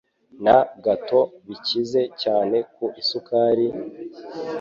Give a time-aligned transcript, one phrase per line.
[0.43, 3.67] na gato bikize cyane ku isukari,